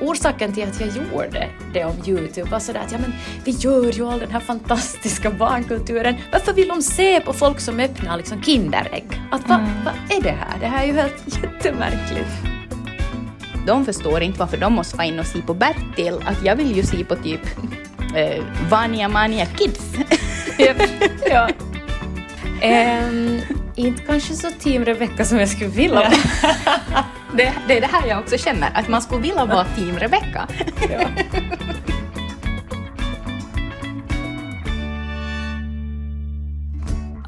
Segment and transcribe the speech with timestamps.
[0.00, 3.12] orsaken till att jag gjorde det om Youtube var sådär att ja men
[3.44, 6.14] vi gör ju all den här fantastiska barnkulturen.
[6.32, 9.04] Varför vill de se på folk som öppnar liksom Kinderägg?
[9.30, 9.70] Att vad, mm.
[9.84, 10.58] vad är det här?
[10.60, 12.30] Det här är ju helt jättemärkligt.
[13.66, 16.76] De förstår inte varför de måste vara in och se på Bertil, att jag vill
[16.76, 17.40] ju se på typ
[18.16, 19.94] eh, Vania Mania Kids.
[21.30, 21.48] ja.
[22.62, 23.40] Um,
[23.74, 26.12] inte kanske så Team Rebecca som jag skulle vilja.
[27.36, 30.48] det, det är det här jag också känner, att man skulle vilja vara Team Rebecca.
[30.90, 31.08] ja.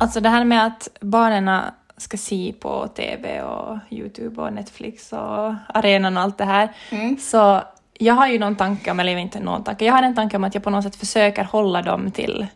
[0.01, 1.61] Alltså det här med att barnen
[1.97, 6.75] ska se på TV och Youtube och Netflix och arenan och allt det här.
[6.91, 7.17] Mm.
[7.19, 7.63] Så
[7.99, 10.45] jag har ju någon tanke om, eller inte någon tanke, jag har en tanke om
[10.45, 12.47] att jag på något sätt försöker hålla dem till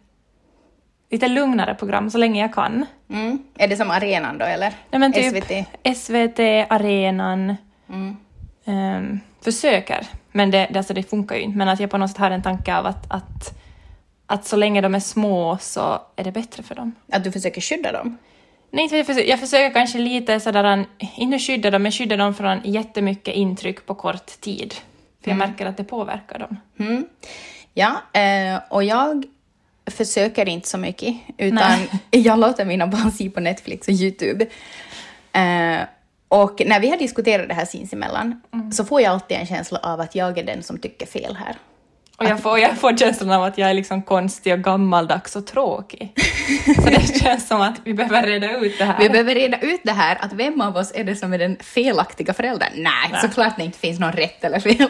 [1.14, 2.86] lite lugnare program så länge jag kan.
[3.10, 3.38] Mm.
[3.58, 4.72] Är det som arenan då eller?
[4.90, 5.96] Nej, men typ SVT?
[5.96, 7.56] SVT, arenan.
[7.88, 8.16] Mm.
[8.64, 11.58] Um, försöker, men det, det, alltså det funkar ju inte.
[11.58, 13.58] Men att jag på något sätt har en tanke av att, att,
[14.26, 16.92] att så länge de är små så är det bättre för dem.
[17.12, 18.18] Att du försöker skydda dem?
[18.70, 20.84] Nej, jag försöker, jag försöker kanske lite sådär,
[21.16, 24.74] inte skydda dem, men skydda dem från jättemycket intryck på kort tid.
[25.22, 25.48] För jag mm.
[25.48, 26.56] märker att det påverkar dem.
[26.78, 27.06] Mm.
[27.74, 29.24] Ja, eh, och jag
[29.86, 31.78] försöker inte så mycket, utan
[32.10, 34.46] jag låter mina barn se på Netflix och YouTube.
[35.32, 35.80] Eh,
[36.28, 38.72] och när vi har diskuterat det här sinsemellan mm.
[38.72, 41.56] så får jag alltid en känsla av att jag är den som tycker fel här.
[42.16, 45.46] Och jag får, jag får känslan av att jag är liksom konstig och gammaldags och
[45.46, 46.12] tråkig.
[46.76, 48.98] Så det känns som att vi behöver reda ut det här.
[48.98, 51.56] Vi behöver reda ut det här, att vem av oss är det som är den
[51.60, 52.68] felaktiga föräldern?
[52.74, 53.20] Nej, Nej.
[53.20, 54.88] såklart det inte finns någon rätt eller fel.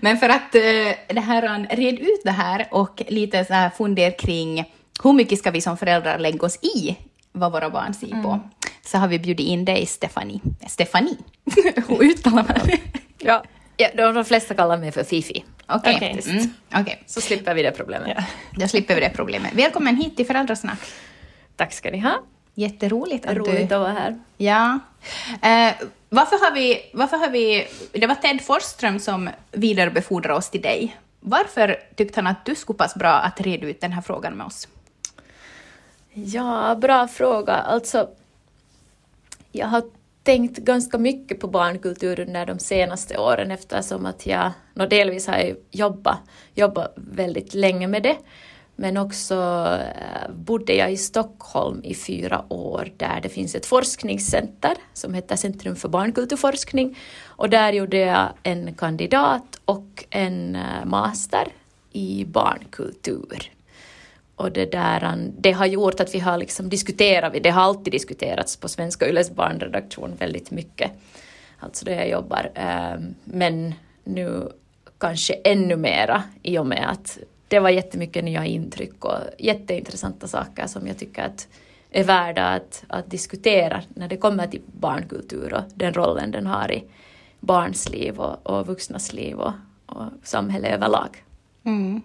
[0.00, 4.18] Men för att uh, det här, red ut det här och lite så här funder
[4.18, 4.64] kring
[5.02, 6.96] hur mycket ska vi som föräldrar lägga oss i
[7.32, 8.40] vad våra barn ser på, mm.
[8.84, 10.40] så har vi bjudit in dig, Stefanie.
[10.66, 11.16] Stefanie,
[11.88, 12.78] hur uttalar man det?
[13.18, 13.42] Ja.
[13.82, 15.44] Ja, de flesta kallar mig för Fifi.
[15.66, 16.34] Okej, okay.
[16.36, 16.50] mm.
[16.80, 16.96] okay.
[17.06, 18.12] så slipper vi det problemet.
[18.16, 18.24] Ja.
[18.56, 19.54] Då slipper vi det problemet.
[19.54, 20.78] Välkommen hit till Föräldrasnack.
[21.56, 22.22] Tack ska ni ha.
[22.54, 23.74] Jätteroligt att Roligt du...
[23.74, 24.20] att vara här.
[24.36, 24.78] Ja.
[25.42, 25.74] Eh,
[26.08, 27.66] varför, har vi, varför har vi...
[27.92, 30.96] Det var Ted Forsström som vidarebefordrade oss till dig.
[31.20, 34.46] Varför tyckte han att du skulle passa bra att reda ut den här frågan med
[34.46, 34.68] oss?
[36.12, 37.54] Ja, bra fråga.
[37.54, 38.08] Alltså,
[39.52, 39.82] jag har
[40.22, 45.38] tänkt ganska mycket på barnkultur under de senaste åren eftersom att jag, no, delvis har
[45.38, 46.18] jag jobbat,
[46.54, 48.16] jobbat väldigt länge med det,
[48.76, 49.34] men också
[49.96, 55.36] eh, bodde jag i Stockholm i fyra år där det finns ett forskningscenter som heter
[55.36, 61.48] Centrum för barnkulturforskning och där gjorde jag en kandidat och en eh, master
[61.92, 63.51] i barnkultur.
[64.36, 68.56] Och det, där, det har gjort att vi har liksom diskuterat, det har alltid diskuterats
[68.56, 70.90] på Svenska Yles barnredaktion väldigt mycket,
[71.58, 72.50] alltså där jag jobbar.
[72.54, 74.48] Ehm, men nu
[74.98, 80.66] kanske ännu mera i och med att det var jättemycket nya intryck och jätteintressanta saker
[80.66, 81.48] som jag tycker att
[81.90, 86.72] är värda att, att diskutera när det kommer till barnkultur och den rollen den har
[86.72, 86.84] i
[87.40, 89.52] barns liv och, och vuxnas liv och,
[89.86, 91.24] och samhälle överlag.
[91.64, 92.02] Mm.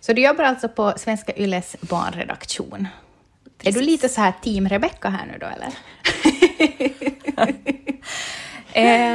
[0.00, 2.88] Så du jobbar alltså på Svenska Yles barnredaktion.
[3.58, 3.76] Precis.
[3.76, 5.72] Är du lite så här team Rebecca här nu då, eller?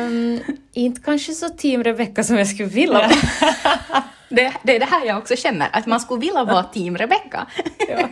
[0.06, 0.40] um,
[0.74, 3.10] inte kanske så team Rebecca som jag skulle vilja vara.
[4.30, 7.48] det, det är det här jag också känner, att man skulle vilja vara team Rebecca.
[7.90, 8.10] ja.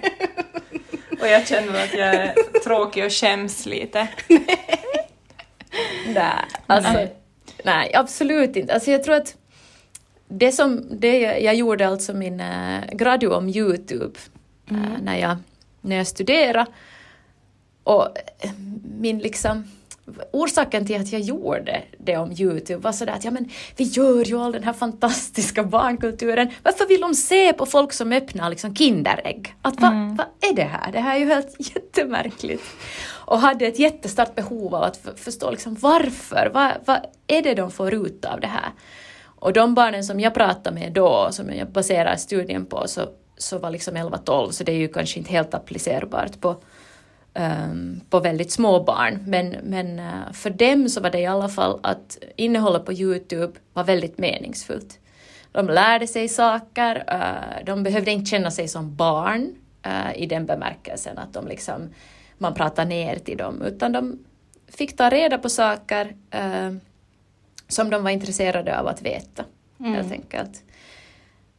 [1.22, 2.34] Och jag känner att jag är
[2.64, 4.08] tråkig och skäms lite.
[6.08, 6.34] nej,
[6.68, 7.08] alltså,
[7.64, 8.74] nej, absolut inte.
[8.74, 9.36] Alltså jag tror att
[10.34, 14.20] det, som, det jag gjorde alltså min äh, gradu om Youtube
[14.70, 14.92] äh, mm.
[15.02, 15.38] när, jag,
[15.82, 16.66] när jag studerade.
[17.84, 18.08] Och
[18.40, 18.52] äh,
[19.00, 19.64] min liksom
[20.32, 24.26] orsaken till att jag gjorde det om Youtube var sådär att ja men vi gör
[24.26, 26.50] ju all den här fantastiska barnkulturen.
[26.64, 29.56] Varför vill de se på folk som öppnar liksom Kinderägg?
[29.62, 30.16] Att vad mm.
[30.16, 30.92] va är det här?
[30.92, 32.64] Det här är ju helt jättemärkligt.
[33.06, 36.52] Och hade ett jättestarkt behov av att förstå liksom varför.
[36.54, 38.72] Vad va är det de får ut av det här?
[39.44, 43.02] Och de barnen som jag pratade med då, som jag baserar studien på, så,
[43.38, 46.56] så var liksom 11-12, så det är ju kanske inte helt applicerbart på,
[47.34, 49.24] um, på väldigt små barn.
[49.28, 53.54] Men, men uh, för dem så var det i alla fall att innehållet på Youtube
[53.74, 55.00] var väldigt meningsfullt.
[55.52, 59.56] De lärde sig saker, uh, de behövde inte känna sig som barn
[59.88, 61.90] uh, i den bemärkelsen att de liksom,
[62.38, 64.20] man pratar ner till dem, utan de
[64.68, 66.80] fick ta reda på saker ehm,
[67.74, 69.46] som de var intresserade av att veta,
[69.80, 69.94] mm.
[69.94, 70.64] helt enkelt.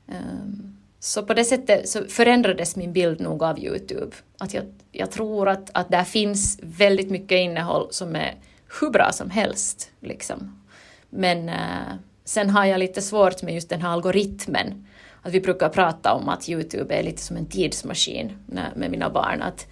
[0.06, 4.16] Um, så på det sättet så förändrades min bild nog av Youtube.
[4.38, 8.34] Att jag, jag tror att, att där finns väldigt mycket innehåll som är
[8.80, 9.90] hur bra som helst.
[10.00, 10.62] Liksom.
[11.10, 11.94] Men, uh,
[12.24, 14.86] sen har jag lite svårt med just den här algoritmen.
[15.22, 18.32] Att vi brukar prata om att Youtube är lite som en tidsmaskin
[18.74, 19.42] med mina barn.
[19.42, 19.66] Att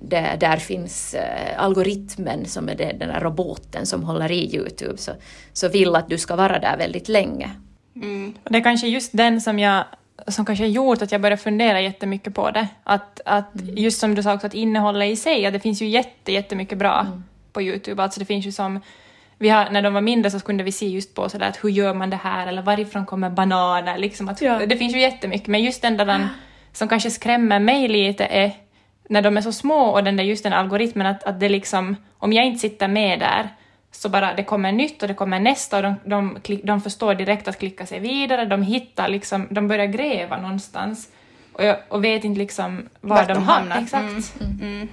[0.00, 4.98] det, där finns äh, algoritmen som är det, den där roboten som håller i Youtube,
[4.98, 5.12] så,
[5.52, 7.50] så vill att du ska vara där väldigt länge.
[7.96, 8.34] Mm.
[8.44, 9.84] Och det är kanske just den som jag
[10.26, 12.68] som kanske har gjort att jag började fundera jättemycket på det.
[12.84, 13.76] Att, att mm.
[13.76, 16.78] just som du sa också, att innehållet i sig, att det finns ju jätte, jättemycket
[16.78, 17.24] bra mm.
[17.52, 18.02] på Youtube.
[18.02, 18.80] Alltså det finns ju som,
[19.38, 21.68] vi har, när de var mindre så kunde vi se just på sådär att hur
[21.68, 24.66] gör man det här eller varifrån kommer bananer, liksom att, ja.
[24.66, 26.28] det finns ju jättemycket, men just den där
[26.72, 28.52] som kanske skrämmer mig lite är
[29.08, 31.96] när de är så små och den där just den algoritmen att, att det liksom,
[32.18, 33.48] om jag inte sitter med där
[33.92, 37.48] så bara det kommer nytt och det kommer nästa och de, de, de förstår direkt
[37.48, 41.08] att klicka sig vidare, de hittar liksom, de börjar gräva någonstans
[41.52, 43.82] och, jag, och vet inte liksom var Vart de, de hamnar.
[43.82, 44.40] Exakt.
[44.40, 44.88] Mm, mm, mm.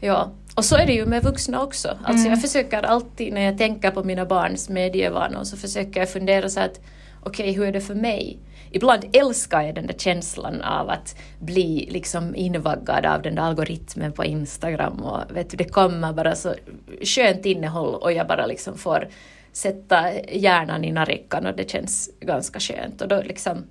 [0.00, 1.88] Ja, och så är det ju med vuxna också.
[1.88, 2.40] Alltså jag mm.
[2.40, 6.80] försöker alltid när jag tänker på mina barns medievanor så försöker jag fundera så att
[7.22, 8.38] okej, okay, hur är det för mig?
[8.70, 14.12] ibland älskar jag den där känslan av att bli liksom invaggad av den där algoritmen
[14.12, 16.54] på Instagram och vet du, det kommer bara så
[17.02, 19.08] skönt innehåll och jag bara liksom får
[19.52, 23.64] sätta hjärnan i narrikan och det känns ganska skönt och då liksom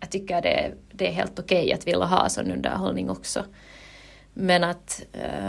[0.00, 3.44] jag tycker det, det är helt okej okay att vilja ha sån underhållning också.
[4.34, 5.02] Men att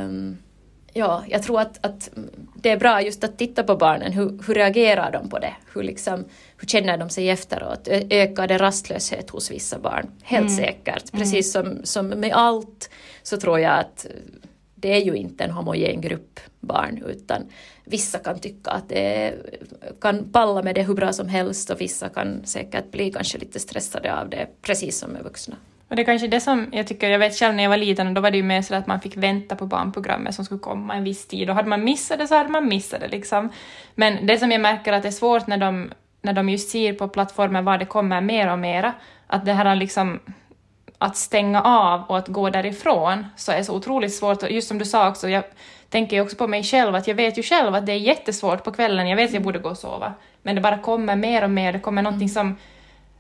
[0.04, 0.38] um,
[0.94, 2.10] ja, jag tror att, att
[2.56, 4.12] det är bra just att titta på barnen.
[4.12, 5.54] Hur, hur reagerar de på det?
[5.74, 6.26] Hur, liksom,
[6.58, 7.88] hur känner de sig efteråt?
[8.10, 10.12] Ökar det rastlöshet hos vissa barn?
[10.24, 10.58] Helt mm.
[10.58, 11.14] säkert.
[11.14, 11.24] Mm.
[11.24, 12.90] Precis som, som med allt
[13.24, 14.06] så tror jag att
[14.76, 17.42] det är ju inte en homogen grupp barn utan
[17.84, 19.34] vissa kan tycka att det
[20.02, 23.60] kan palla med det hur bra som helst och vissa kan säkert bli kanske lite
[23.60, 25.56] stressade av det, precis som med vuxna.
[25.88, 28.14] Och det är kanske det som jag tycker, jag vet själv när jag var liten,
[28.14, 30.96] då var det ju mer så att man fick vänta på barnprogrammet som skulle komma
[30.96, 33.50] en viss tid och hade man missat det så hade man missat det liksom.
[33.96, 35.92] Men det som jag märker att det är svårt när de,
[36.22, 38.94] när de just ser på plattformen var det kommer mer och mera,
[39.28, 40.20] att det här liksom
[40.98, 44.44] att stänga av och att gå därifrån så är så otroligt svårt.
[44.44, 45.44] Och just som du sa också, jag
[45.90, 48.64] tänker ju också på mig själv, att jag vet ju själv att det är jättesvårt
[48.64, 51.44] på kvällen, jag vet att jag borde gå och sova, men det bara kommer mer
[51.44, 52.56] och mer, det kommer någonting som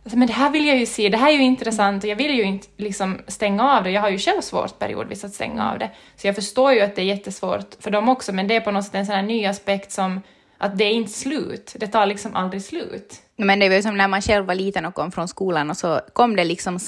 [0.03, 2.15] Alltså, men det här vill jag ju se, det här är ju intressant och jag
[2.15, 3.91] vill ju inte liksom stänga av det.
[3.91, 5.91] Jag har ju själv svårt periodvis att stänga av det.
[6.15, 8.71] Så jag förstår ju att det är jättesvårt för dem också, men det är på
[8.71, 10.21] något sätt en sån här ny aspekt som
[10.57, 11.75] att det är inte slut.
[11.79, 13.22] Det tar liksom aldrig slut.
[13.43, 15.77] Men det var ju som när man själv var liten och kom från skolan och
[15.77, 16.79] så kom det liksom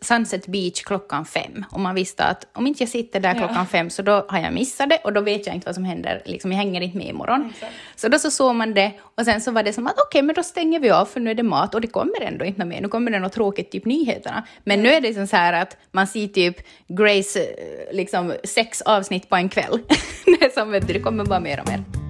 [0.00, 3.64] Sunset Beach klockan fem och man visste att om inte jag sitter där klockan ja.
[3.64, 6.22] fem så då har jag missat det och då vet jag inte vad som händer,
[6.24, 7.50] liksom, jag hänger inte med imorgon.
[7.54, 7.72] Exakt.
[7.96, 10.22] Så då så såg man det och sen så var det som att okej, okay,
[10.22, 12.64] men då stänger vi av för nu är det mat och det kommer ändå inte
[12.64, 14.46] mer, nu kommer det något tråkigt, typ nyheterna.
[14.64, 16.56] Men nu är det som så här att man ser typ
[16.88, 19.78] Grace, eh, liksom sex avsnitt på en kväll.
[20.24, 22.03] det, är som, det kommer bara mer och mer.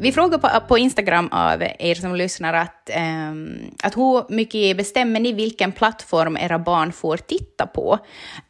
[0.00, 2.90] Vi frågar på, på, Instagram av er som lyssnar att,
[3.30, 7.98] um, att hur mycket bestämmer ni vilken plattform era barn får titta på?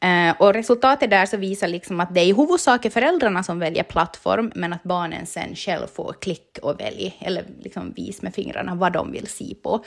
[0.05, 3.83] Uh, och resultatet där så visar liksom att det är i huvudsak föräldrarna som väljer
[3.83, 8.75] plattform, men att barnen sen själv får klick och välja, eller liksom vis med fingrarna
[8.75, 9.85] vad de vill se på.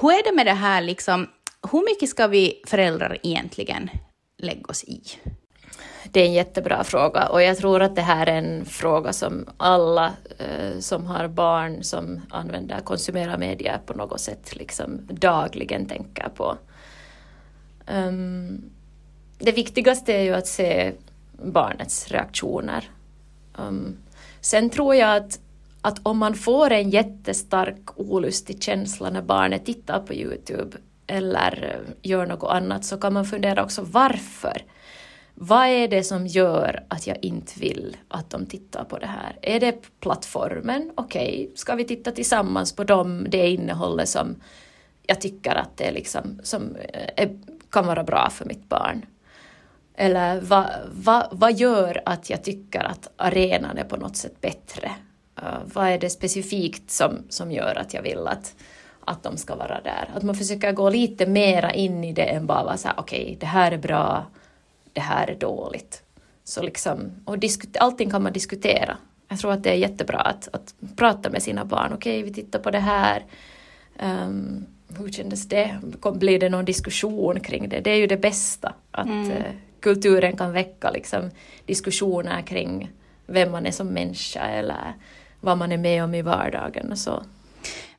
[0.00, 1.26] Hur är det med det här, liksom,
[1.72, 3.90] hur mycket ska vi föräldrar egentligen
[4.38, 5.02] lägga oss i?
[6.12, 9.46] Det är en jättebra fråga och jag tror att det här är en fråga som
[9.56, 16.28] alla eh, som har barn som använder, konsumerar media på något sätt liksom dagligen tänker
[16.28, 16.56] på.
[17.86, 18.70] Um,
[19.38, 20.92] det viktigaste är ju att se
[21.42, 22.90] barnets reaktioner.
[23.56, 23.96] Um,
[24.40, 25.40] sen tror jag att,
[25.80, 32.10] att om man får en jättestark olustig känsla när barnet tittar på Youtube eller eh,
[32.10, 34.62] gör något annat så kan man fundera också varför
[35.40, 39.38] vad är det som gör att jag inte vill att de tittar på det här?
[39.42, 40.92] Är det plattformen?
[40.94, 41.56] Okej, okay.
[41.56, 44.36] ska vi titta tillsammans på dem, det innehållet som
[45.06, 47.38] jag tycker att det liksom, som eh, är,
[47.70, 49.06] kan vara bra för mitt barn?
[49.94, 54.90] Eller vad, vad, vad gör att jag tycker att arenan är på något sätt bättre?
[55.42, 58.54] Uh, vad är det specifikt som, som gör att jag vill att,
[59.04, 60.10] att de ska vara där?
[60.14, 63.22] Att man försöker gå lite mera in i det än bara vara så här, okej,
[63.22, 64.26] okay, det här är bra,
[64.98, 66.02] det här är dåligt.
[66.44, 67.36] Så liksom, och
[67.78, 68.96] allting kan man diskutera.
[69.28, 71.92] Jag tror att det är jättebra att, att prata med sina barn.
[71.94, 73.24] Okej, vi tittar på det här.
[74.02, 74.66] Um,
[74.98, 75.78] hur kändes det?
[76.14, 77.80] Blir det någon diskussion kring det?
[77.80, 79.30] Det är ju det bästa, att mm.
[79.30, 79.44] uh,
[79.80, 81.30] kulturen kan väcka liksom,
[81.66, 82.90] diskussioner kring
[83.26, 84.94] vem man är som människa eller
[85.40, 87.22] vad man är med om i vardagen och så.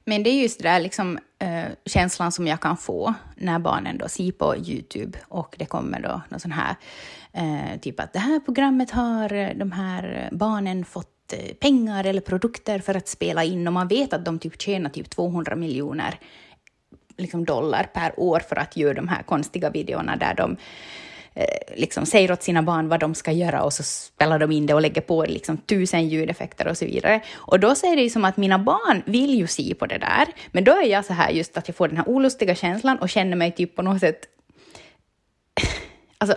[0.10, 3.98] Men det är just det där liksom, uh, känslan som jag kan få när barnen
[3.98, 6.76] då ser på Youtube och det kommer då någon sån här,
[7.38, 11.16] uh, typ att det här programmet har eh, de här barnen fått
[11.60, 15.10] pengar eller produkter för att spela in och man vet att de typ tjänar typ
[15.10, 16.20] 200 miljoner
[17.18, 20.58] liksom dollar per år för att göra de här konstiga videorna där de
[21.40, 24.66] Eh, liksom säger åt sina barn vad de ska göra och så spelar de in
[24.66, 27.22] det och lägger på liksom tusen ljudeffekter och så vidare.
[27.36, 30.28] Och då säger det ju som att mina barn vill ju se på det där,
[30.52, 33.10] men då är jag så här just att jag får den här olustiga känslan och
[33.10, 34.20] känner mig typ på något sätt
[36.18, 36.36] alltså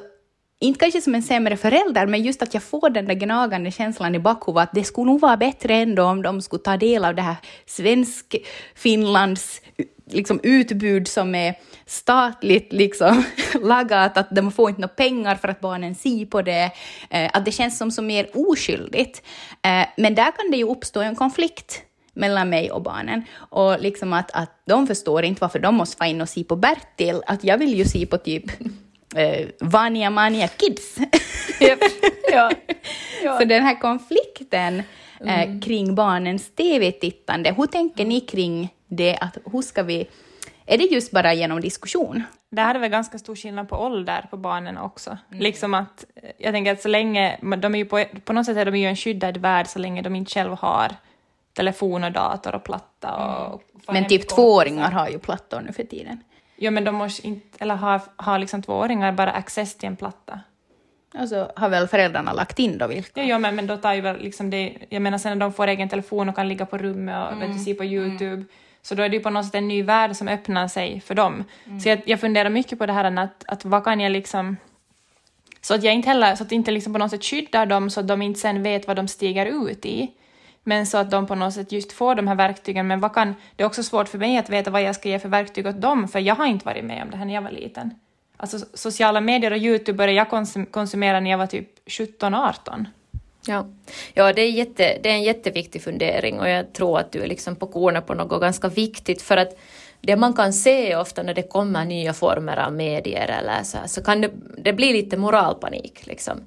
[0.60, 4.14] inte kanske som en sämre förälder, men just att jag får den där gnagande känslan
[4.14, 7.14] i bakhuvudet att det skulle nog vara bättre ändå om de skulle ta del av
[7.14, 9.60] det här svensk-finlands
[10.12, 11.54] liksom, utbud som är
[11.86, 13.24] statligt liksom,
[13.62, 16.70] lagat, att de får inte några pengar för att barnen ser på det,
[17.10, 19.22] eh, att det känns som så mer oskyldigt.
[19.62, 21.82] Eh, men där kan det ju uppstå en konflikt
[22.14, 23.24] mellan mig och barnen.
[23.34, 26.56] Och liksom att, att de förstår inte varför de måste vara in och se på
[26.56, 28.44] Bertil, att jag vill ju se på typ
[29.16, 30.98] eh, Vania Mania Kids.
[31.60, 31.78] Yep.
[32.32, 32.50] Ja.
[33.24, 33.38] Ja.
[33.38, 35.60] Så den här konflikten eh, Mm.
[35.60, 39.18] kring barnens TV-tittande, hur tänker ni kring det?
[39.20, 40.08] Att, hur ska vi,
[40.66, 42.22] är det just bara genom diskussion?
[42.50, 45.10] Det här är väl ganska stor skillnad på ålder på barnen också.
[45.10, 45.42] Mm.
[45.42, 48.56] Liksom att, eh, jag tänker att så länge, de är ju på, på något sätt
[48.56, 50.92] är de ju en skyddad värld så länge de inte själva har
[51.52, 53.62] telefon och dator och platta och...
[53.86, 56.20] får Men typ tvååringar har ju plattor nu för tiden.
[56.56, 60.40] Jo, men de måste inte, eller har, har liksom tvååringar bara access till en platta?
[61.18, 63.20] Och så har väl föräldrarna lagt in då vilka.
[63.20, 65.52] Ja, ja men, men då tar ju väl liksom det, jag menar sen när de
[65.52, 68.44] får egen telefon och kan ligga på rummet och du, se på YouTube,
[68.82, 71.14] så då är det ju på något sätt en ny värld som öppnar sig för
[71.14, 71.44] dem.
[71.82, 74.56] Så jag, jag funderar mycket på det här att, att vad kan jag liksom,
[75.60, 78.00] så att jag inte heller, så att inte liksom på något sätt skyddar dem så
[78.00, 80.10] att de inte sen vet vad de stiger ut i.
[80.64, 82.86] Men så att de på något sätt just får de här verktygen.
[82.86, 85.18] Men vad kan, det är också svårt för mig att veta vad jag ska ge
[85.18, 87.42] för verktyg åt dem, för jag har inte varit med om det här när jag
[87.42, 87.90] var liten.
[88.36, 92.86] Alltså sociala medier och YouTube började jag konsum- konsumera när jag var typ 17-18.
[93.46, 93.66] Ja,
[94.14, 97.26] ja det, är jätte, det är en jätteviktig fundering och jag tror att du är
[97.26, 99.58] liksom på kornet på något ganska viktigt för att
[100.00, 103.86] det man kan se ofta när det kommer nya former av medier eller så, här,
[103.86, 106.06] så kan det, det bli lite moralpanik.
[106.06, 106.40] Liksom.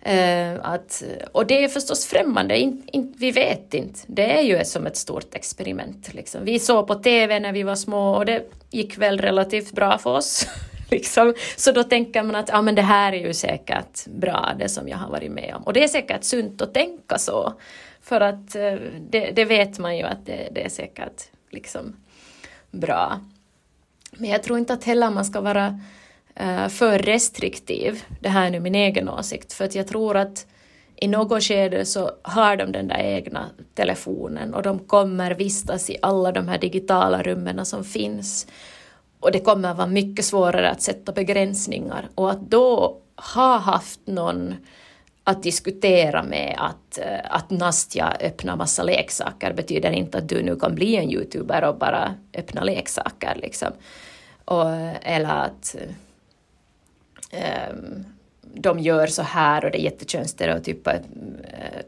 [0.00, 1.02] Eh, att,
[1.32, 4.00] och det är förstås främmande, in, in, vi vet inte.
[4.06, 6.14] Det är ju som ett stort experiment.
[6.14, 6.44] Liksom.
[6.44, 10.10] Vi såg på TV när vi var små och det gick väl relativt bra för
[10.10, 10.46] oss.
[10.94, 11.34] liksom.
[11.56, 14.88] Så då tänker man att ja, men det här är ju säkert bra, det som
[14.88, 15.62] jag har varit med om.
[15.62, 17.54] Och det är säkert sunt att tänka så.
[18.02, 18.74] För att eh,
[19.10, 21.96] det, det vet man ju att det, det är säkert liksom
[22.70, 23.20] bra.
[24.10, 25.80] Men jag tror inte att heller man ska vara
[26.34, 28.02] eh, för restriktiv.
[28.20, 29.52] Det här är nu min egen åsikt.
[29.52, 30.46] För att jag tror att
[30.96, 35.96] i något skede så har de den där egna telefonen och de kommer vistas i
[36.02, 38.46] alla de här digitala rummen som finns.
[39.24, 42.08] Och det kommer vara mycket svårare att sätta begränsningar.
[42.14, 43.00] Och att då
[43.34, 44.54] ha haft någon
[45.24, 50.56] att diskutera med att, eh, att Nastja öppnar massa leksaker betyder inte att du nu
[50.56, 53.34] kan bli en youtuber och bara öppna leksaker.
[53.34, 53.72] Liksom.
[54.44, 54.70] Och,
[55.02, 55.76] eller att
[57.32, 58.04] um,
[58.42, 60.98] de gör så här och det är jättekönsstereotypa uh,
[61.44, 61.82] eh,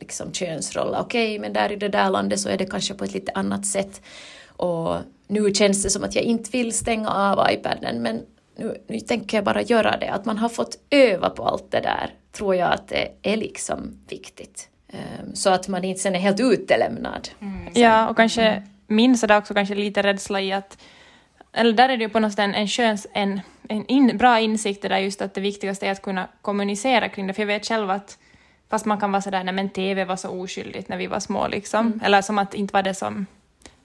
[0.00, 0.98] liksom könsroller.
[1.00, 3.32] Okej, okay, men där i det där landet så är det kanske på ett lite
[3.34, 4.02] annat sätt.
[4.46, 8.22] Och nu känns det som att jag inte vill stänga av iPaden men
[8.56, 10.08] nu, nu tänker jag bara göra det.
[10.08, 13.98] Att man har fått öva på allt det där tror jag att det är liksom
[14.08, 14.68] viktigt.
[14.92, 17.28] Um, så att man inte sen är helt utelämnad.
[17.40, 17.68] Mm.
[17.74, 20.78] Ja, och kanske min sådär också kanske lite rädsla i att
[21.52, 24.40] eller där är det ju på något sätt en, en, köns, en, en in, bra
[24.40, 27.32] insikt där just att det viktigaste är att kunna kommunicera kring det.
[27.32, 28.18] För jag vet själv att
[28.70, 31.48] fast man kan vara sådär, nej men TV var så oskyldigt när vi var små
[31.48, 31.86] liksom.
[31.86, 32.00] Mm.
[32.04, 33.26] Eller som att inte var det som,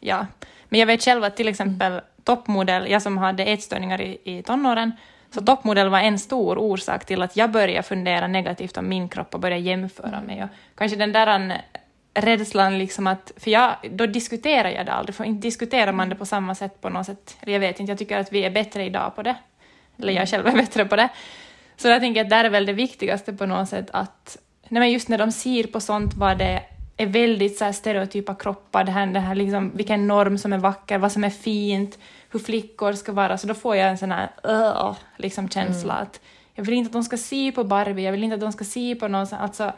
[0.01, 0.25] ja.
[0.69, 2.03] Men jag vet själv att till exempel mm.
[2.23, 4.91] toppmodell, jag som hade ätstörningar i, i tonåren,
[5.33, 9.33] så toppmodell var en stor orsak till att jag började fundera negativt om min kropp
[9.33, 10.43] och började jämföra mig.
[10.43, 11.61] Och kanske den där
[12.13, 16.15] rädslan liksom att, för jag, då diskuterar jag det aldrig, för inte diskuterar man det
[16.15, 18.51] på samma sätt på något sätt, eller jag vet inte, jag tycker att vi är
[18.51, 19.35] bättre idag på det,
[19.99, 21.09] eller jag själv är bättre på det.
[21.77, 24.37] Så jag tänker att där är väl det viktigaste på något sätt att,
[24.69, 26.63] nej men just när de ser på sånt vad det
[26.97, 30.57] är väldigt så här stereotypa kroppar, det här, det här liksom, vilken norm som är
[30.57, 34.11] vacker, vad som är fint, hur flickor ska vara, så då får jag en sån
[34.11, 36.03] här uh, liksom känsla mm.
[36.03, 36.19] att
[36.53, 38.63] jag vill inte att de ska se på Barbie, jag vill inte att de ska
[38.63, 39.73] se på någon, alltså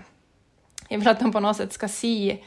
[0.88, 2.38] jag vill att de på något sätt ska se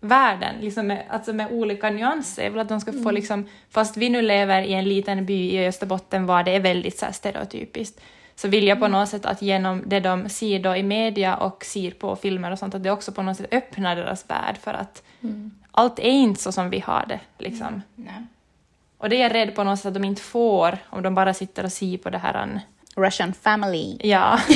[0.00, 2.44] världen, liksom med, alltså med olika nyanser.
[2.44, 3.14] Jag vill att de ska få, mm.
[3.14, 6.98] liksom, fast vi nu lever i en liten by i Österbotten var det är väldigt
[6.98, 8.00] så stereotypiskt,
[8.36, 11.64] så vill jag på något sätt att genom det de ser då i media och
[11.64, 14.74] ser på filmer och sånt, att det också på något sätt öppnar deras värld för
[14.74, 15.50] att mm.
[15.70, 17.20] allt är inte så som vi har det.
[17.38, 17.82] Liksom.
[17.98, 18.26] Mm.
[18.98, 21.34] Och det är jag rädd på något sätt att de inte får om de bara
[21.34, 22.60] sitter och ser på det här.
[22.96, 23.98] Russian family.
[24.00, 24.38] Ja.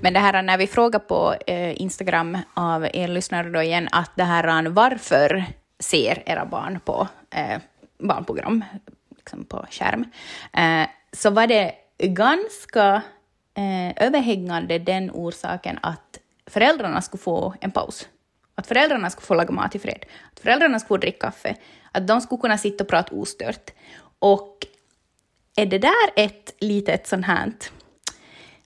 [0.00, 4.10] Men det här när vi frågar på eh, Instagram av er lyssnare då igen att
[4.16, 5.44] det här varför
[5.78, 7.60] ser era barn på eh,
[7.98, 8.64] barnprogram
[9.16, 10.04] liksom på skärm,
[10.52, 13.02] eh, så var det ganska
[13.54, 18.08] eh, överhängande den orsaken att föräldrarna skulle få en paus.
[18.54, 21.56] Att föräldrarna skulle få laga mat i fred, att föräldrarna skulle få dricka kaffe,
[21.92, 23.70] att de skulle kunna sitta och prata ostört.
[24.18, 24.66] Och
[25.56, 27.52] är det där ett litet sånt här,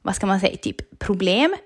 [0.02, 1.56] vad ska man säga, typ problem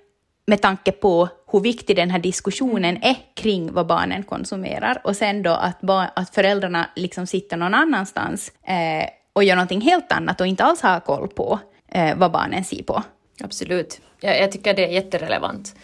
[0.47, 5.42] med tanke på hur viktig den här diskussionen är kring vad barnen konsumerar och sen
[5.42, 5.78] då att,
[6.14, 10.80] att föräldrarna liksom sitter någon annanstans eh, och gör någonting helt annat och inte alls
[10.80, 13.02] har koll på eh, vad barnen ser på.
[13.40, 14.00] Absolut.
[14.21, 15.75] Jag, jag tycker det är jätterelevant.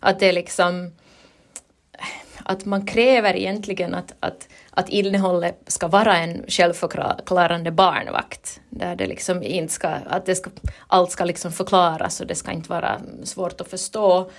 [0.00, 0.90] Att det är liksom
[2.44, 8.60] att man kräver egentligen att, att, att innehållet ska vara en självförklarande barnvakt.
[8.70, 10.50] Där det liksom inte ska, att det ska,
[10.86, 14.30] allt ska liksom förklaras och det ska inte vara svårt att förstå.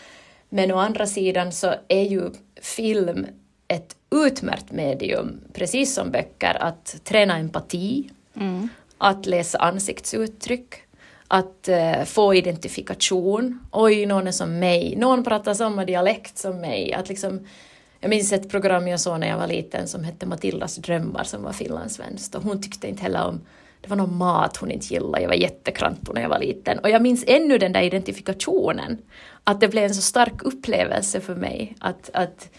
[0.56, 2.32] Men å andra sidan så är ju
[2.62, 3.28] film
[3.68, 8.70] ett utmärkt medium, precis som böcker, att träna empati, mm.
[8.98, 10.76] att läsa ansiktsuttryck,
[11.28, 13.60] att uh, få identifikation.
[13.72, 14.96] Oj, någon är som mig.
[14.96, 16.94] Någon pratar samma dialekt som mig.
[16.94, 17.48] Att liksom,
[18.00, 21.44] jag minns ett program jag såg när jag var liten som hette Matildas drömmar som
[21.44, 23.42] var finlandssvenskt och hon tyckte inte heller om
[23.86, 26.80] det var någon mat hon inte gillade, jag var jättekrantig när jag var liten.
[26.80, 28.98] Och jag minns ännu den där identifikationen,
[29.44, 31.76] att det blev en så stark upplevelse för mig.
[31.80, 32.50] Att, att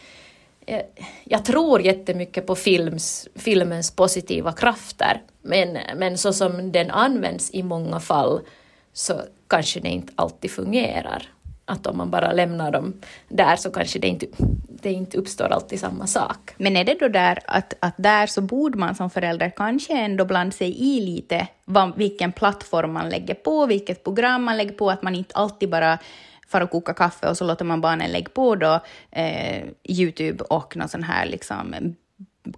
[0.66, 0.82] jag,
[1.24, 7.62] jag tror jättemycket på films, filmens positiva krafter, men, men så som den används i
[7.62, 8.40] många fall
[8.92, 11.28] så kanske det inte alltid fungerar.
[11.68, 12.92] Att om man bara lämnar dem
[13.28, 14.26] där så kanske det inte,
[14.68, 16.54] det inte uppstår alltid samma sak.
[16.56, 20.24] Men är det då där att, att där så borde man som förälder kanske ändå
[20.24, 24.90] blanda sig i lite vad, vilken plattform man lägger på, vilket program man lägger på,
[24.90, 25.98] att man inte alltid bara
[26.48, 30.76] far och kokar kaffe och så låter man barnen lägga på då eh, Youtube och
[30.76, 31.74] någon sån här liksom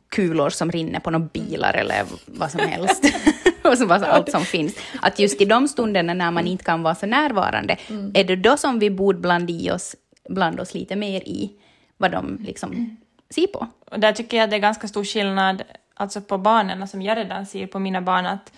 [0.09, 3.05] kulor som rinner på några bilar eller vad som helst.
[3.73, 4.77] och så bara allt som finns.
[5.03, 8.11] Att just i de stunderna när man inte kan vara så närvarande, mm.
[8.15, 9.97] är det då som vi borde blanda, i oss,
[10.29, 11.53] blanda oss lite mer i
[11.97, 12.97] vad de liksom
[13.31, 13.67] ser på?
[13.91, 15.63] Och där tycker jag det är ganska stor skillnad
[15.99, 18.53] alltså på barnen, som jag redan ser på mina barn, att,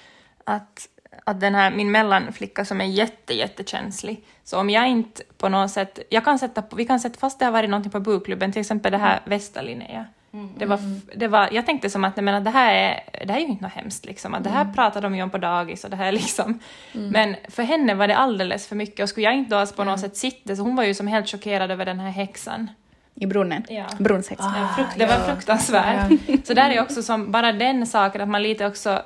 [0.44, 0.88] att,
[1.24, 5.70] att den här, min mellanflicka som är jätte, jättekänslig, så om jag inte på något
[5.70, 8.52] sätt, jag kan sätta på, vi kan sätta fast det har varit någonting på bokklubben,
[8.52, 10.50] till exempel det här Västa Linnea, Mm.
[10.58, 10.78] Det var,
[11.16, 13.48] det var, jag tänkte som att nej, men det, här är, det här är ju
[13.48, 14.34] inte något hemskt, liksom.
[14.34, 14.74] att det här mm.
[14.74, 16.58] pratar de ju om på dagis och det här liksom.
[16.92, 17.08] Mm.
[17.08, 20.00] Men för henne var det alldeles för mycket och skulle jag inte då på något
[20.00, 22.70] sätt sitta, så hon var ju som helt chockerad över den här häxan.
[23.14, 23.64] I brunnen?
[23.68, 23.86] Ja.
[23.98, 24.54] Brunnshäxan.
[24.54, 25.24] Ah, frukt, det var ja.
[25.24, 26.10] fruktansvärt.
[26.26, 26.36] Ja.
[26.44, 29.02] Så där är också som, bara den saken att man lite också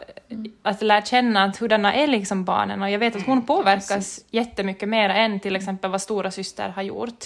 [0.63, 4.21] att lära känna att hurdana är liksom barnen och jag vet att hon mm, påverkas
[4.31, 7.25] jättemycket mer än till exempel vad stora syster har gjort.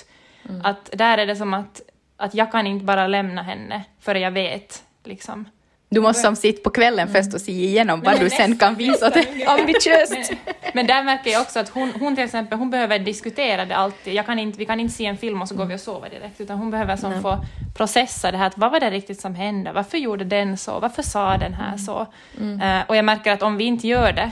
[0.49, 0.61] Mm.
[0.65, 1.81] Att där är det som att
[2.19, 4.83] att jag kan inte bara lämna henne före jag vet.
[5.05, 5.45] Liksom.
[5.91, 9.11] Du måste som sitta på kvällen först och se igenom vad du sen kan visa.
[9.11, 10.31] Det ambitiöst.
[10.31, 10.39] Men,
[10.75, 14.15] men där märker jag också att hon, hon till exempel hon behöver diskutera det alltid.
[14.15, 16.11] Jag kan inte, vi kan inte se en film och så går vi och sover
[16.11, 17.39] direkt, utan hon behöver som få
[17.77, 18.47] processa det här.
[18.47, 19.73] Att vad var det riktigt som hände?
[19.73, 20.81] Varför gjorde den så?
[20.81, 21.79] Varför sa den här mm.
[21.79, 22.07] så?
[22.41, 22.81] Mm.
[22.81, 24.31] Uh, och jag märker att om vi inte gör det,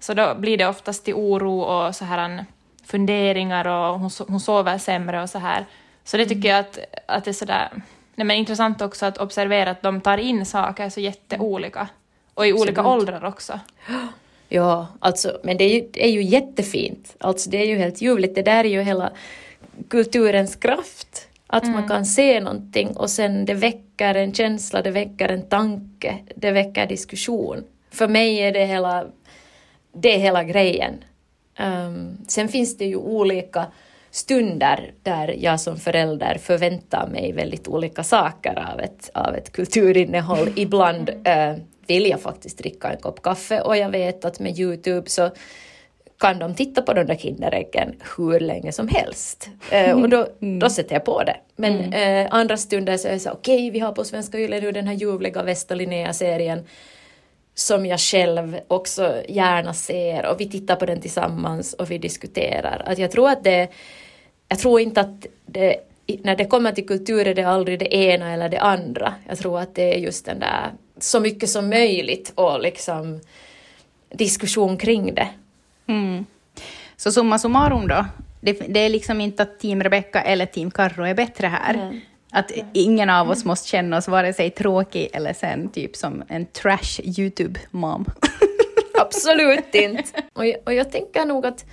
[0.00, 2.44] så då blir det oftast till oro och så här
[2.86, 5.66] funderingar och hon, hon sover sämre och så här.
[6.08, 7.68] Så det tycker jag att, att det är sådär,
[8.14, 11.88] nej men intressant också att observera att de tar in saker så jätteolika.
[12.34, 13.60] Och i olika åldrar också.
[14.50, 17.16] Ja, alltså, men det är, ju, det är ju jättefint.
[17.20, 18.34] Alltså det är ju helt ljuvligt.
[18.34, 19.12] Det där är ju hela
[19.88, 21.28] kulturens kraft.
[21.46, 21.74] Att mm.
[21.74, 26.50] man kan se någonting och sen det väcker en känsla, det väcker en tanke, det
[26.50, 27.64] väcker diskussion.
[27.90, 29.06] För mig är det hela,
[29.92, 31.04] det är hela grejen.
[31.60, 33.66] Um, sen finns det ju olika
[34.10, 40.52] stunder där jag som förälder förväntar mig väldigt olika saker av ett, av ett kulturinnehåll.
[40.56, 41.54] Ibland äh,
[41.86, 45.30] vill jag faktiskt dricka en kopp kaffe och jag vet att med Youtube så
[46.18, 49.48] kan de titta på de där Kinderäggen hur länge som helst.
[49.70, 50.58] Eh, och då, mm.
[50.58, 51.36] då sätter jag på det.
[51.56, 52.26] Men mm.
[52.26, 54.72] eh, andra stunder så är det så okej, okay, vi har på Svenska Yle nu
[54.72, 56.66] den här ljuvliga Västa Linnea-serien
[57.58, 62.82] som jag själv också gärna ser och vi tittar på den tillsammans och vi diskuterar.
[62.86, 63.68] Att jag tror att det
[64.48, 65.76] jag tror inte att det,
[66.22, 69.14] när det kommer till kultur är det aldrig det ena eller det andra.
[69.28, 73.20] Jag tror att det är just den där så mycket som möjligt och liksom
[74.10, 75.28] diskussion kring det.
[75.86, 76.26] Mm.
[76.96, 78.06] Så summa summarum då,
[78.40, 81.74] det, det, är liksom inte att team Rebecca eller team Carro är bättre här.
[81.74, 82.00] Mm.
[82.32, 86.46] Att ingen av oss måste känna oss vare sig tråkig eller sen typ som en
[86.46, 88.04] trash YouTube-mom.
[89.00, 90.22] Absolut inte.
[90.32, 91.64] Och jag, och jag tänker nog att,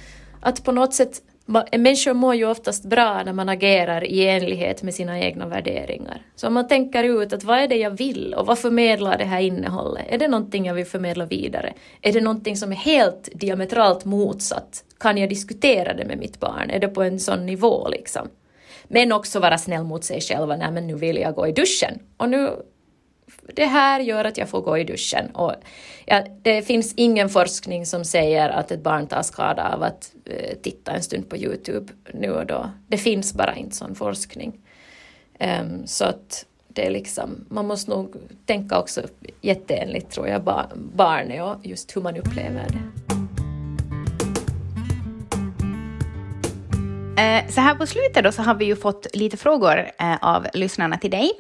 [0.41, 4.93] att på något sätt Människor mår ju oftast bra när man agerar i enlighet med
[4.93, 6.21] sina egna värderingar.
[6.35, 9.23] Så om man tänker ut att vad är det jag vill och vad förmedlar det
[9.23, 10.05] här innehållet?
[10.09, 11.73] Är det någonting jag vill förmedla vidare?
[12.01, 14.83] Är det någonting som är helt diametralt motsatt?
[14.99, 16.69] Kan jag diskutera det med mitt barn?
[16.69, 18.27] Är det på en sån nivå liksom?
[18.87, 20.47] Men också vara snäll mot sig själv.
[20.47, 21.99] Nej men nu vill jag gå i duschen.
[22.17, 22.49] Och nu
[23.53, 25.29] det här gör att jag får gå i duschen.
[25.29, 25.53] Och
[26.05, 30.57] ja, det finns ingen forskning som säger att ett barn tar skada av att eh,
[30.61, 32.69] titta en stund på Youtube nu och då.
[32.87, 34.61] Det finns bara inte sån forskning.
[35.39, 39.01] Um, så att det är liksom, man måste nog tänka också
[39.41, 43.14] jätteenligt tror jag, bar barnet och just hur man upplever det.
[47.17, 50.47] Eh, så här på slutet då så har vi ju fått lite frågor eh, av
[50.53, 51.31] lyssnarna till dig.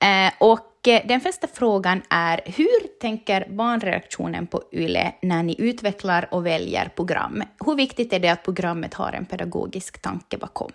[0.00, 6.46] Eh, och den första frågan är, hur tänker barnreaktionen på YLE när ni utvecklar och
[6.46, 7.42] väljer program?
[7.66, 10.72] Hur viktigt är det att programmet har en pedagogisk tanke bakom?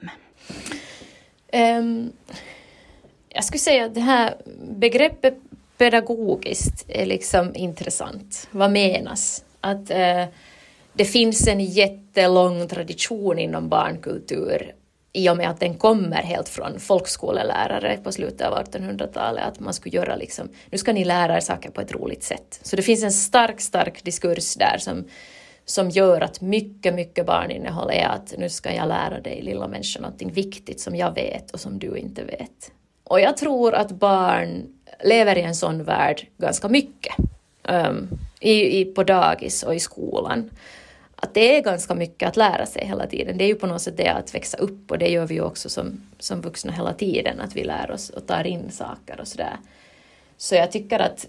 [1.54, 2.12] Um,
[3.30, 4.34] jag skulle säga att det här
[4.72, 5.38] begreppet
[5.78, 8.48] pedagogiskt är liksom intressant.
[8.52, 9.44] Vad menas?
[9.62, 10.26] Att uh,
[10.94, 14.74] det finns en jättelång tradition inom barnkultur
[15.14, 19.74] i och med att den kommer helt från folkskolelärare på slutet av 1800-talet, att man
[19.74, 22.60] skulle göra liksom, nu ska ni lära er saker på ett roligt sätt.
[22.64, 25.08] Så det finns en stark, stark diskurs där som,
[25.66, 30.00] som gör att mycket, mycket barninnehåll är att nu ska jag lära dig, lilla människa,
[30.00, 32.72] någonting viktigt som jag vet och som du inte vet.
[33.04, 34.66] Och jag tror att barn
[35.04, 37.16] lever i en sån värld ganska mycket.
[37.70, 40.50] Um, i, i, på dagis och i skolan
[41.22, 43.38] att det är ganska mycket att lära sig hela tiden.
[43.38, 45.42] Det är ju på något sätt det att växa upp och det gör vi ju
[45.42, 49.28] också som, som vuxna hela tiden, att vi lär oss och tar in saker och
[49.28, 49.58] sådär.
[50.38, 51.28] Så jag tycker att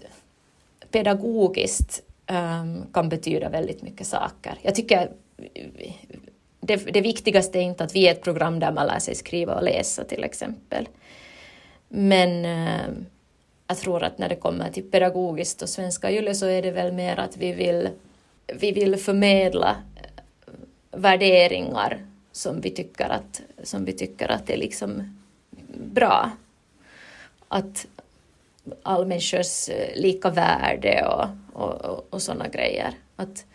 [0.91, 4.57] pedagogiskt um, kan betyda väldigt mycket saker.
[4.61, 5.11] Jag tycker
[6.61, 9.55] det, det viktigaste är inte att vi är ett program där man lär sig skriva
[9.55, 10.89] och läsa till exempel.
[11.89, 13.05] Men um,
[13.71, 16.91] jag tror att när det kommer till pedagogiskt och svenska yle så är det väl
[16.91, 17.89] mer att vi vill
[18.53, 25.19] vi vill förmedla eh, värderingar som vi tycker att, som vi tycker att är liksom
[25.93, 26.31] bra.
[27.47, 27.87] Att
[28.83, 31.27] all människors eh, lika värde och,
[31.63, 32.93] och, och, och sådana grejer.
[33.15, 33.45] Att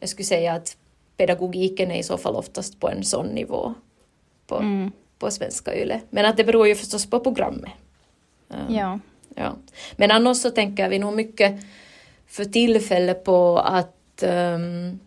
[0.00, 0.76] jag skulle säga att
[1.16, 3.74] pedagogiken är i så fall oftast på en sån nivå
[4.46, 4.92] på, mm.
[5.18, 6.00] på svenska YLE.
[6.10, 7.72] Men att det beror ju förstås på programmet.
[8.68, 8.98] Ja
[9.40, 9.56] ja.
[9.96, 11.60] Men annars så tänker vi nog mycket
[12.26, 15.00] för tillfället på att ehm, um,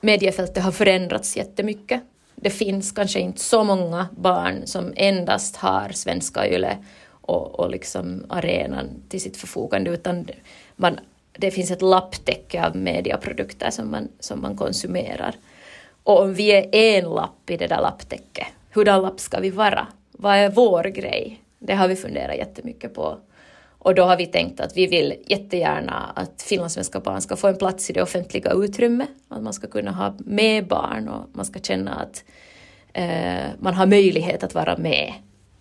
[0.00, 2.02] mediefältet har förändrats jättemycket.
[2.34, 6.76] Det finns kanske inte så många barn som endast har svenska YLE
[7.08, 10.28] och, och liksom arenan till sitt förfogande, utan
[10.76, 10.98] man,
[11.32, 15.34] det finns ett lapptäcke av mediaprodukter som man, som man konsumerar.
[16.02, 19.86] Och om vi är en lapp i det där lapptäcket, hurdan lapp ska vi vara?
[20.12, 21.42] Vad är vår grej?
[21.58, 23.18] Det har vi funderat jättemycket på.
[23.78, 27.58] Och då har vi tänkt att vi vill jättegärna att finlandssvenska barn ska få en
[27.58, 31.60] plats i det offentliga utrymmet, att man ska kunna ha med barn och man ska
[31.60, 32.24] känna att
[32.92, 35.12] eh, man har möjlighet att vara med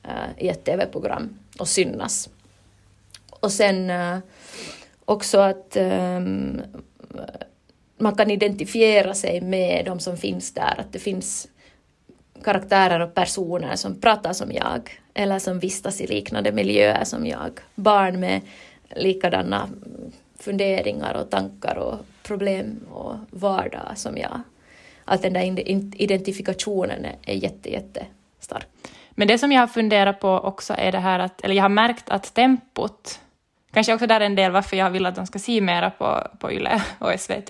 [0.04, 2.30] eh, i ett TV-program och synas.
[3.30, 4.18] Och sen eh,
[5.06, 6.62] också att ehm,
[7.98, 11.48] man kan identifiera sig med de som finns där, att det finns
[12.44, 17.60] karaktärer och personer som pratar som jag eller som vistas i liknande miljöer som jag.
[17.76, 18.42] Barn med
[18.96, 19.70] likadana
[20.40, 24.42] funderingar och tankar och problem och vardag som jag.
[25.06, 25.60] Att den där
[26.02, 28.06] identifikationen är jätte, jätte
[28.40, 28.68] stark.
[29.12, 31.70] Men det som jag har funderat på också är det här att, eller jag har
[31.70, 33.20] märkt att tempot,
[33.74, 36.52] kanske också där en del varför jag vill att de ska se mera på, på
[36.52, 37.50] YLE och SVT,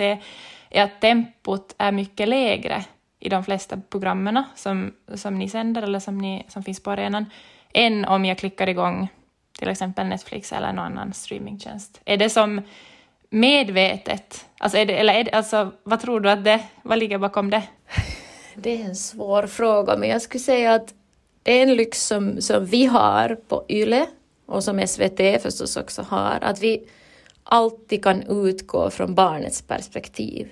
[0.70, 2.86] är att tempot är mycket lägre
[3.20, 7.26] i de flesta programmen som, som ni sänder eller som, ni, som finns på arenan,
[7.76, 9.08] än om jag klickar igång
[9.60, 12.02] till exempel Netflix eller någon annan streamingtjänst.
[12.06, 12.62] Är det som
[13.30, 14.46] medvetet?
[14.58, 17.50] Alltså, är det, eller är det, alltså, vad tror du att det, vad ligger bakom
[17.50, 17.64] det?
[18.58, 20.94] Det är en svår fråga, men jag skulle säga att
[21.44, 24.06] det är en lyx som, som vi har på YLE
[24.46, 26.88] och som SVT förstås också har, att vi
[27.44, 30.52] alltid kan utgå från barnets perspektiv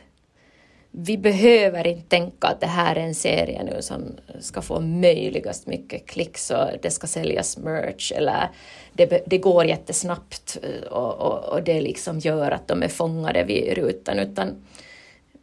[0.96, 5.68] vi behöver inte tänka att det här är en serie nu som ska få möjligast
[5.68, 8.50] mycket klicks och det ska säljas merch eller
[8.94, 13.44] det, det går jättesnabbt eh, och, och, och det liksom gör att de är fångade
[13.44, 14.66] vid rutan utan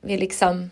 [0.00, 0.70] vi liksom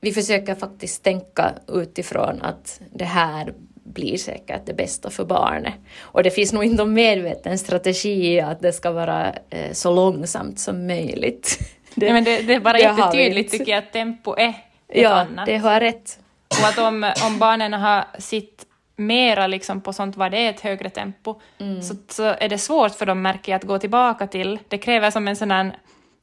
[0.00, 5.74] vi försöker faktiskt tänka utifrån att det här blir säkert det bästa för barnet.
[5.98, 10.58] Och det finns nog inte någon medveten strategi att det ska vara eh, så långsamt
[10.58, 11.58] som möjligt.
[11.98, 15.10] Det, Nej, men det, det är bara jättetydligt tycker jag att tempo är ett ja,
[15.10, 15.46] annat.
[15.46, 16.18] det har rätt.
[16.48, 20.60] Och att om, om barnen har sitt mera liksom på sånt vad det är ett
[20.60, 21.82] högre tempo, mm.
[21.82, 24.58] så, så är det svårt för dem märker jag att gå tillbaka till.
[24.68, 25.72] Det kräver som en sån här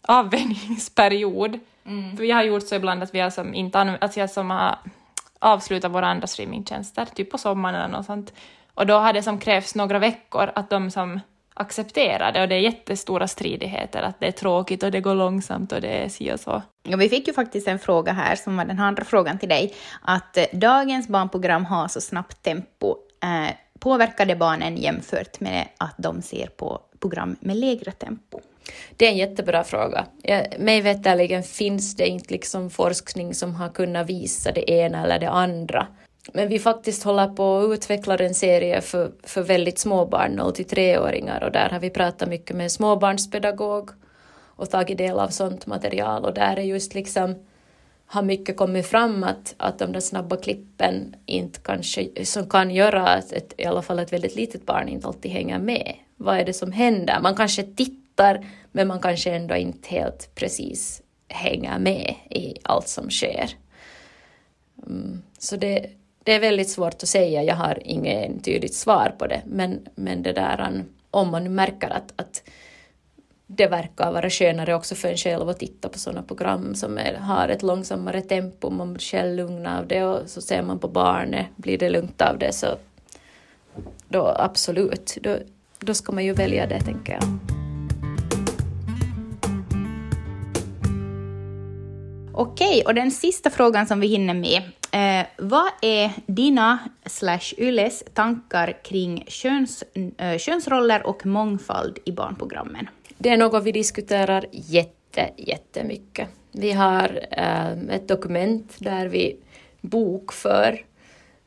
[0.01, 1.59] avvänjningsperiod.
[1.85, 2.17] Mm.
[2.17, 4.75] För vi har gjort så ibland att vi har som inte att jag som har
[5.39, 8.33] avslutat våra andra streamingtjänster, typ på sommaren eller något sånt.
[8.73, 11.19] Och då har det som krävs några veckor att de som
[11.55, 15.71] accepterar det och det är jättestora stridigheter, att det är tråkigt och det går långsamt
[15.71, 16.61] och det är si och så.
[16.83, 19.73] Ja, vi fick ju faktiskt en fråga här, som var den andra frågan till dig,
[20.01, 22.95] att eh, dagens barnprogram har så snabbt tempo.
[23.23, 28.39] Eh, påverkar det barnen jämfört med att de ser på program med lägre tempo?
[28.97, 30.05] Det är en jättebra fråga.
[30.21, 35.19] Jag, mig veterligen finns det inte liksom forskning som har kunnat visa det ena eller
[35.19, 35.87] det andra.
[36.33, 40.53] Men vi faktiskt håller på att utveckla en serie för, för väldigt små barn, 0
[40.53, 43.89] till 3-åringar, och där har vi pratat mycket med en småbarnspedagog
[44.55, 47.35] och tagit del av sånt material och där är just liksom
[48.05, 53.07] har mycket kommit fram att, att de där snabba klippen inte kanske, som kan göra
[53.07, 55.95] att ett, i alla fall ett väldigt litet barn inte alltid hänger med.
[56.17, 57.19] Vad är det som händer?
[57.21, 63.09] Man kanske tittar men man kanske ändå inte helt precis hänger med i allt som
[63.09, 63.49] sker.
[64.87, 65.89] Mm, så det,
[66.25, 70.23] det är väldigt svårt att säga, jag har inget tydligt svar på det, men, men
[70.23, 72.43] det där om man märker att, att
[73.47, 77.13] det verkar vara skönare också för en själv att titta på sådana program som är,
[77.13, 80.87] har ett långsammare tempo, man blir själv lugn av det och så ser man på
[80.87, 82.67] barnet, blir det lugnt av det så
[84.09, 85.37] då absolut, då,
[85.79, 87.23] då ska man ju välja det tänker jag.
[92.33, 94.61] Okej, och den sista frågan som vi hinner med.
[94.95, 99.83] Eh, vad är dina slash Yles tankar kring köns,
[100.17, 102.89] eh, könsroller och mångfald i barnprogrammen?
[103.17, 106.29] Det är något vi diskuterar jätte, jättemycket.
[106.51, 109.37] Vi har eh, ett dokument där vi
[109.81, 110.85] bokför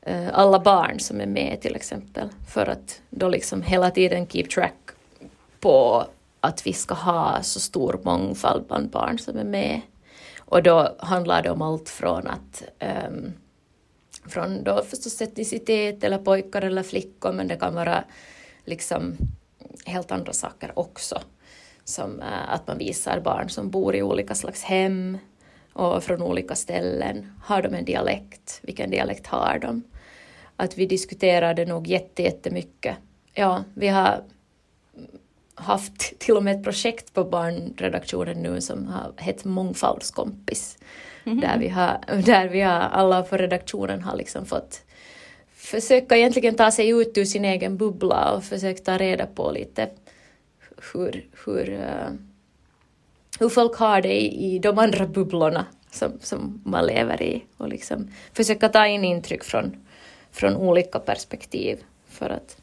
[0.03, 4.45] eh, alla barn som är med till exempel, för att då liksom hela tiden keep
[4.45, 4.91] track
[5.61, 6.05] på
[6.41, 9.81] att vi ska ha så stor mångfald bland barn som är med
[10.49, 12.63] och då handlar det om allt från att
[13.09, 13.33] um,
[14.27, 18.05] från då förstås etnicitet eller pojkar eller flickor, men det kan vara
[18.65, 19.17] liksom
[19.85, 21.21] helt andra saker också.
[21.85, 25.19] Som uh, att man visar barn som bor i olika slags hem
[25.73, 27.33] och från olika ställen.
[27.45, 28.61] Har de en dialekt?
[28.63, 29.83] Vilken dialekt har de?
[30.57, 32.97] Att vi diskuterar det nog jättemycket.
[33.35, 34.25] Ja, vi har
[35.59, 40.79] haft till och med ett projekt på barnredaktionen nu som har hett Mångfaldskompis.
[41.25, 41.41] Mm -hmm.
[41.41, 44.83] där, vi har, där vi har, alla på redaktionen har liksom fått
[45.59, 49.91] försöka egentligen ta sig ut ur sin egen bubbla och försöka ta reda på lite
[50.93, 52.13] hur, hur, uh,
[53.41, 57.69] hur folk har det i, i de andra bubblorna som, som man lever i och
[57.69, 59.77] liksom försöka ta in intryck från,
[60.31, 62.57] från olika perspektiv för att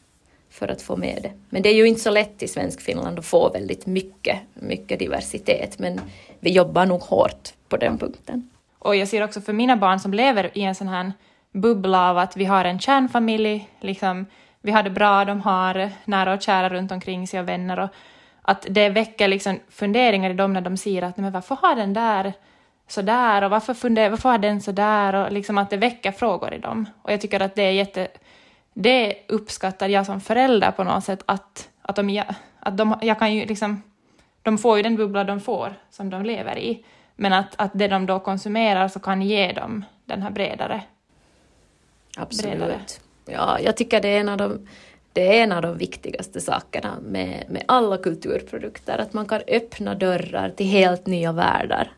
[0.56, 1.32] för att få med det.
[1.50, 5.00] Men det är ju inte så lätt i svensk Finland att få väldigt mycket, mycket
[5.00, 6.02] diversitet, men
[6.39, 8.50] vi jobbar nog hårt på den punkten.
[8.80, 11.12] Och jag ser också för mina barn som lever i en sån här
[11.52, 14.26] bubbla av att vi har en kärnfamilj, liksom,
[14.62, 17.89] vi har det bra, de har nära och kära runt omkring sig och vänner och
[18.41, 21.94] att det väcker liksom funderingar i dem när de ser att men varför har den
[21.94, 22.34] där
[22.88, 26.12] så där och varför, funder, varför har den så där och liksom att det väcker
[26.12, 26.86] frågor i dem.
[27.02, 28.08] Och jag tycker att det är jätte
[28.77, 32.23] det uppskattar jag som förälder på något sätt, att, att, de,
[32.59, 33.83] att de, jag kan ju liksom,
[34.41, 36.85] de får ju den bubbla de får som de lever i,
[37.15, 40.81] men att, att det de då konsumerar så kan ge dem den här bredare.
[42.17, 42.57] Absolut.
[42.57, 42.79] Bredare.
[43.25, 44.67] Ja, jag tycker det är en av de
[45.13, 49.95] det är en av de viktigaste sakerna med, med alla kulturprodukter, att man kan öppna
[49.95, 51.91] dörrar till helt nya världar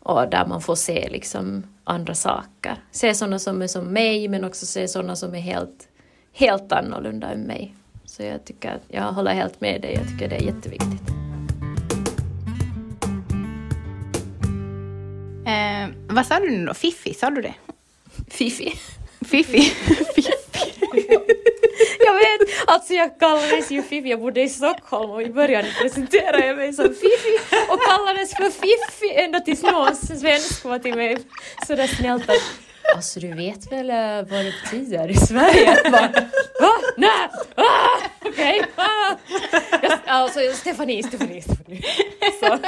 [0.00, 2.76] och där man får se liksom andra saker.
[2.90, 5.88] Se sådana som är som mig, men också se sådana som är helt
[6.32, 7.74] helt annorlunda än mig.
[8.04, 11.10] Så jag tycker att jag håller helt med dig, jag tycker det är jätteviktigt.
[15.46, 16.74] Eh, vad sa du nu då?
[16.74, 17.54] Fiffi, sa du det?
[18.30, 18.74] Fifi.
[19.20, 19.60] Fiffi.
[20.14, 20.32] Fiffi.
[22.06, 26.46] jag vet, alltså jag kallades ju Fifi, jag bodde i Stockholm och i början presenterade
[26.46, 31.18] jag mig som Fifi och kallades för Fiffi ända tills någon svensk var till mig
[31.66, 35.76] sådär snällt att Alltså du vet väl uh, vad det betyder i Sverige?
[35.90, 36.08] Bara,
[36.60, 36.72] Va?
[36.96, 37.28] Nej!
[37.54, 37.64] Ah,
[38.24, 38.60] Okej!
[38.60, 38.70] Okay.
[38.76, 39.16] Ah.
[40.06, 41.82] Alltså Stefanie, Stefanie, Stefanie.
[42.40, 42.58] Så.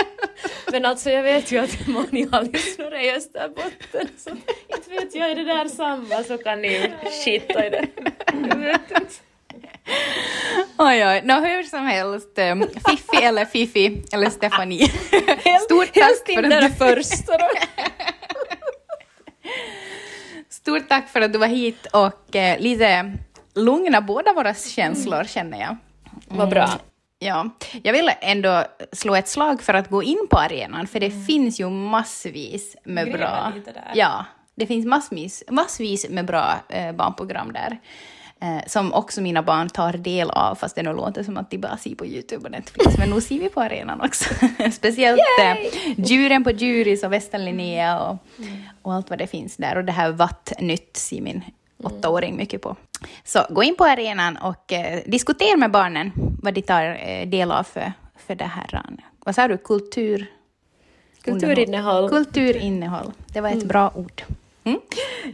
[0.73, 4.31] Men alltså jag vet ju att många lyssnare i Österbotten så
[4.69, 6.93] inte vet jag är det där samma så kan ni
[7.25, 7.87] skita i det.
[10.79, 11.21] Oj, oj.
[11.25, 14.89] Nå, hur som helst, um, Fiffi eller Fifi eller Stefanie.
[15.65, 17.49] Stort tack för att du, första då.
[20.63, 23.13] Stort tack för att du var hit och eh, lite
[23.55, 25.77] lugna båda våra känslor känner jag.
[26.29, 26.71] Vad bra.
[27.19, 27.51] Ja,
[27.83, 31.61] jag vill ändå slå ett slag för att gå in på arenan, för det finns
[31.61, 33.83] ju massvis med Gräva bra...
[33.95, 37.81] Ja, det finns massvis, massvis med bra eh, barnprogram där.
[38.43, 41.59] Eh, som också mina barn tar del av, fast det nog låter som att de
[41.59, 42.99] bara ser på YouTube och Netflix.
[42.99, 44.35] Men nu ser vi på arenan också.
[44.73, 45.57] Speciellt eh,
[45.97, 48.17] Djuren på Djuris och Västern Linnea och,
[48.83, 49.77] och allt vad det finns där.
[49.77, 51.45] Och det här Vattnytt ser min
[51.83, 52.77] åttaåring mycket på.
[53.25, 57.53] Så gå in på arenan och eh, diskutera med barnen vad de tar eh, del
[57.53, 57.93] av för,
[58.27, 58.83] för det här.
[59.25, 59.59] Vad sa du?
[59.59, 60.27] Kultur...
[61.23, 62.09] Kulturinnehåll.
[62.09, 63.13] Kulturinnehåll.
[63.33, 64.23] Det var ett bra ord.
[64.65, 64.81] Mm.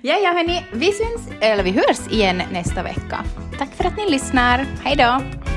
[0.02, 0.64] Ja, ja, hörni.
[0.72, 3.24] Vi syns, eller vi hörs igen nästa vecka.
[3.58, 4.66] Tack för att ni lyssnar.
[4.84, 5.47] Hej då!